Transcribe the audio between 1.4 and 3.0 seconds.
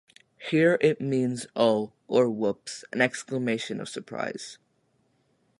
"Oh" or "Woops",